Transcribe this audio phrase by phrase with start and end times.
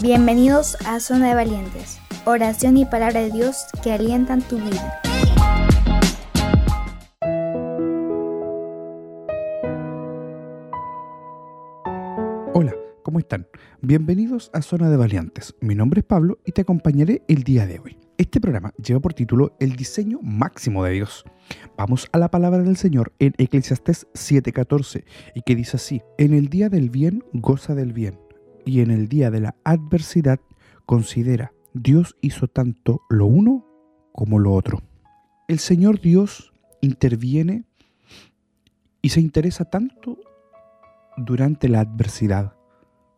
[0.00, 5.02] Bienvenidos a Zona de Valientes, oración y palabra de Dios que alientan tu vida.
[12.54, 12.72] Hola,
[13.02, 13.48] ¿cómo están?
[13.80, 15.56] Bienvenidos a Zona de Valientes.
[15.60, 17.98] Mi nombre es Pablo y te acompañaré el día de hoy.
[18.18, 21.24] Este programa lleva por título El diseño máximo de Dios.
[21.76, 25.04] Vamos a la palabra del Señor en Eclesiastés 7:14
[25.34, 28.27] y que dice así, en el día del bien goza del bien
[28.68, 30.40] y en el día de la adversidad
[30.84, 33.64] considera, Dios hizo tanto lo uno
[34.12, 34.82] como lo otro.
[35.48, 36.52] El Señor Dios
[36.82, 37.64] interviene
[39.00, 40.18] y se interesa tanto
[41.16, 42.56] durante la adversidad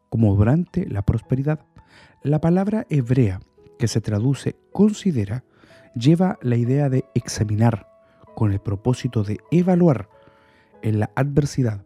[0.08, 1.66] como durante la prosperidad.
[2.22, 3.40] La palabra hebrea
[3.76, 5.42] que se traduce considera
[5.96, 7.88] lleva la idea de examinar
[8.36, 10.08] con el propósito de evaluar
[10.82, 11.84] en la adversidad.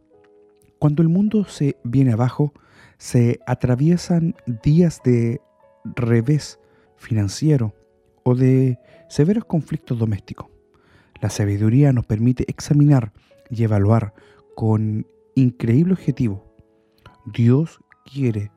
[0.84, 2.52] Cuando el mundo se viene abajo,
[2.98, 5.40] se atraviesan días de
[5.86, 6.60] revés
[6.98, 7.74] financiero
[8.22, 10.48] o de severos conflictos domésticos.
[11.22, 13.14] La sabiduría nos permite examinar
[13.48, 14.12] y evaluar
[14.56, 16.54] con increíble objetivo.
[17.24, 18.52] Dios quiere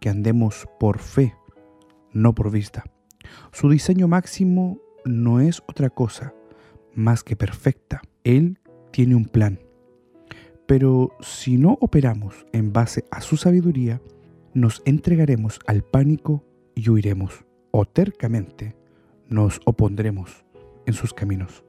[0.00, 1.34] que andemos por fe,
[2.12, 2.84] no por vista.
[3.50, 6.32] Su diseño máximo no es otra cosa
[6.94, 8.02] más que perfecta.
[8.22, 8.60] Él
[8.92, 9.58] tiene un plan.
[10.72, 14.00] Pero si no operamos en base a su sabiduría,
[14.54, 16.42] nos entregaremos al pánico
[16.74, 18.74] y huiremos, o tercamente
[19.28, 20.46] nos opondremos
[20.86, 21.62] en sus caminos.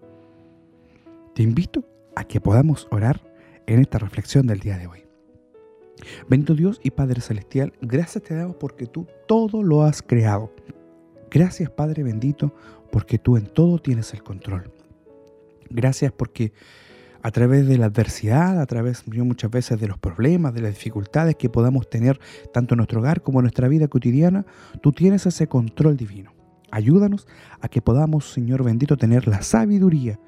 [1.36, 1.84] Te invito
[2.16, 3.20] a que podamos orar
[3.68, 5.04] en esta reflexión del día de hoy.
[6.30, 10.50] Bendito Dios y Padre Celestial, gracias te damos porque tú todo lo has creado.
[11.30, 12.56] Gracias Padre bendito
[12.90, 14.72] porque tú en todo tienes el control.
[15.70, 16.54] Gracias porque
[17.24, 21.38] a través de la adversidad, a través muchas veces de los problemas, de las dificultades
[21.38, 22.20] que podamos tener
[22.52, 24.46] tanto en nuestro hogar como en nuestra vida cotidiana,
[24.82, 26.34] tú tienes ese control divino.
[26.70, 27.26] Ayúdanos
[27.62, 30.20] a que podamos, Señor bendito, tener la sabiduría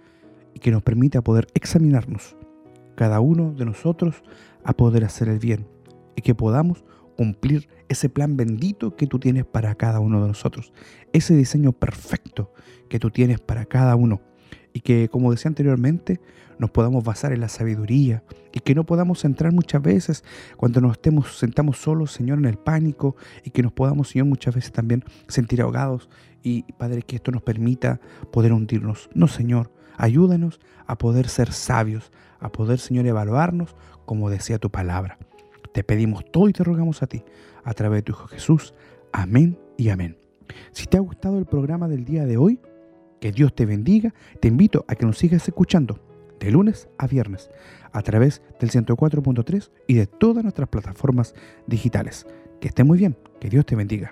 [0.53, 2.38] y que nos permita poder examinarnos,
[2.95, 4.23] cada uno de nosotros,
[4.63, 5.67] a poder hacer el bien
[6.16, 6.85] y que podamos
[7.17, 10.72] cumplir ese plan bendito que tú tienes para cada uno de nosotros,
[11.11, 12.53] ese diseño perfecto
[12.89, 14.22] que tú tienes para cada uno
[14.75, 16.19] y que, como decía anteriormente,
[16.59, 20.25] nos podamos basar en la sabiduría y que no podamos entrar muchas veces
[20.58, 23.16] cuando nos estemos sentamos solos, Señor, en el pánico
[23.46, 26.09] y que nos podamos, Señor, muchas veces también sentir ahogados
[26.44, 28.02] y, Padre, que esto nos permita
[28.34, 29.09] poder hundirnos.
[29.14, 35.18] No, Señor, ayúdanos a poder ser sabios, a poder, Señor, evaluarnos como decía tu palabra.
[35.72, 37.24] Te pedimos todo y te rogamos a ti,
[37.64, 38.74] a través de tu Hijo Jesús.
[39.14, 40.18] Amén y amén.
[40.74, 42.59] Si te ha gustado el programa del día de hoy,
[43.20, 44.14] que Dios te bendiga.
[44.40, 46.00] Te invito a que nos sigas escuchando
[46.40, 47.50] de lunes a viernes
[47.92, 51.34] a través del 104.3 y de todas nuestras plataformas
[51.66, 52.28] digitales.
[52.59, 53.18] Que esté muy bien.
[53.40, 54.12] Que Dios te bendiga.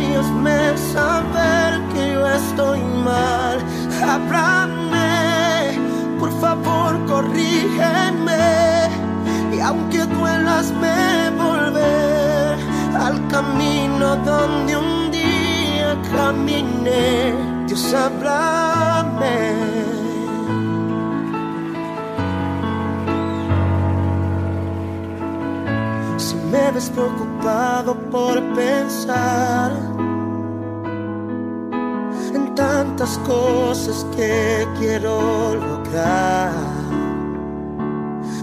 [0.00, 3.58] Y hazme saber que yo estoy mal.
[4.08, 5.76] Háblame,
[6.20, 8.88] por favor, corrígeme.
[9.52, 12.58] Y aunque duelas, me volver
[12.94, 17.34] al camino donde un día caminé.
[17.66, 19.77] Dios, háblame.
[26.68, 29.72] Me ves preocupado por pensar
[32.34, 36.52] en tantas cosas que quiero lograr.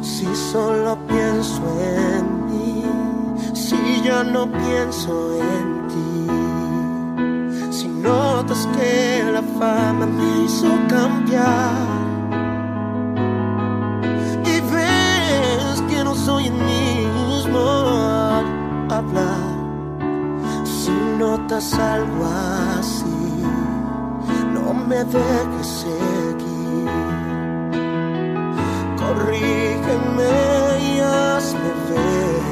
[0.02, 2.84] Si solo pienso en mí,
[3.54, 5.14] si ya no pienso
[5.52, 6.18] en ti,
[7.78, 11.74] si notas que la fama me hizo cambiar.
[14.46, 16.75] Y ves que no soy al
[18.96, 19.56] hablar.
[20.64, 22.26] Si notas algo
[22.80, 23.44] así,
[24.54, 26.90] no me dejes seguir.
[29.02, 30.34] Corrígeme
[30.90, 32.44] y hazme ver.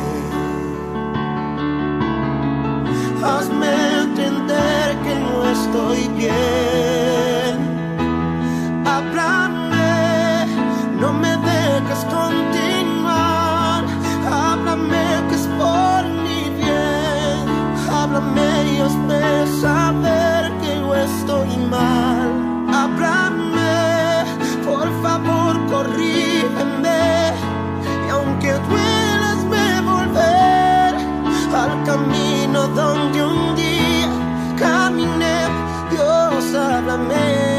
[3.24, 3.70] Hazme
[4.02, 6.53] entender que no estoy bien.
[24.66, 27.34] Por favor, corrígeme.
[28.06, 30.96] Y aunque duelas, me volver
[31.54, 34.10] al camino donde un día
[34.58, 35.38] caminé.
[35.92, 37.54] Dios, háblame.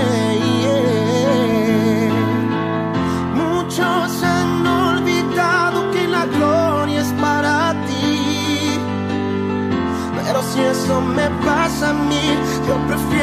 [3.35, 8.79] Muchos han olvidado que la gloria es para ti.
[10.25, 12.27] Pero si eso me pasa a mí,
[12.67, 13.14] yo prefiero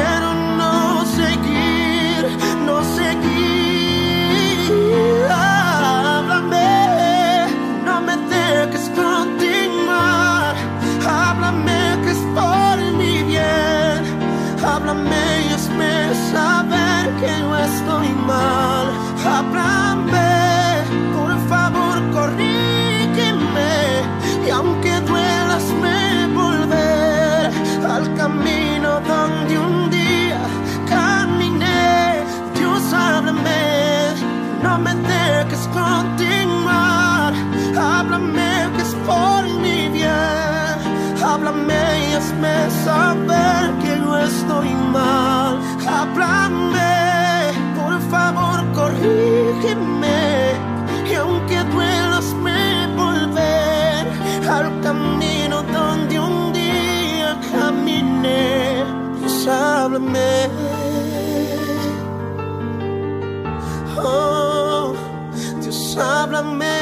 [24.52, 27.50] aunque duelas, me volver
[27.94, 30.40] al camino donde un día
[30.88, 32.22] caminé.
[32.54, 34.14] Dios, háblame,
[34.62, 37.32] no me dejes continuar.
[37.76, 40.76] Háblame que es por mi bien.
[41.24, 45.58] Háblame y hazme saber que yo estoy mal.
[45.86, 50.61] Háblame, por favor, corrígeme.
[54.62, 58.84] Al camino donde un día caminé.
[59.18, 60.48] Dios, háblame.
[63.98, 64.94] Oh,
[65.60, 66.78] Dios, háblame.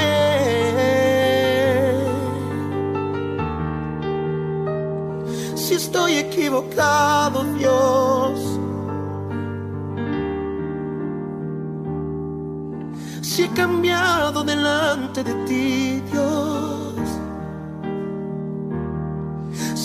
[5.55, 8.41] Si estoy equivocado, Dios.
[13.23, 17.20] Si he cambiado delante de ti, Dios.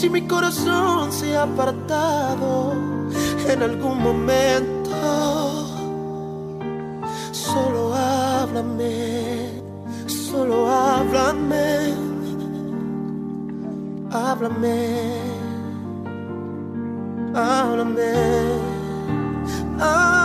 [0.06, 2.74] Si mi corazón se ha apartado
[3.50, 4.94] en algún momento,
[7.32, 9.50] solo háblame,
[10.06, 11.96] solo háblame,
[14.12, 15.18] háblame,
[17.34, 18.14] háblame,
[19.80, 20.25] háblame.